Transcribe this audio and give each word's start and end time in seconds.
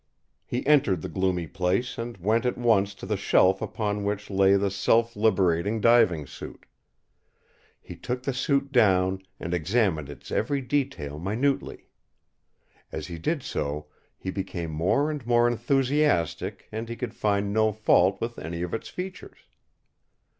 He 0.47 0.65
entered 0.65 1.03
the 1.03 1.09
gloomy 1.13 1.45
place 1.45 1.99
and 1.99 2.17
went 2.17 2.43
at 2.43 2.57
once 2.57 2.95
to 2.95 3.05
the 3.05 3.15
shelf 3.17 3.61
upon 3.61 4.03
which 4.03 4.31
lay 4.31 4.55
the 4.55 4.71
self 4.71 5.15
liberating 5.15 5.79
diving 5.79 6.25
suit. 6.25 6.65
He 7.79 7.95
took 7.95 8.23
the 8.23 8.33
suit 8.33 8.71
down 8.71 9.21
and 9.39 9.53
examined 9.53 10.09
its 10.09 10.31
every 10.31 10.59
detail 10.59 11.19
minutely. 11.19 11.85
As 12.91 13.05
he 13.05 13.19
did 13.19 13.43
so 13.43 13.89
he 14.17 14.31
became 14.31 14.71
more 14.71 15.11
and 15.11 15.23
more 15.27 15.47
enthusiastic 15.47 16.67
and 16.71 16.89
he 16.89 16.95
could 16.95 17.13
find 17.13 17.53
no 17.53 17.71
fault 17.71 18.19
with 18.19 18.39
any 18.39 18.63
of 18.63 18.73
its 18.73 18.89
features. 18.89 19.45